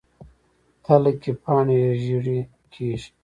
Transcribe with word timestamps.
تله 0.83 1.11
کې 1.21 1.31
پاڼې 1.43 1.79
ژیړي 2.03 2.39
کیږي. 2.73 3.09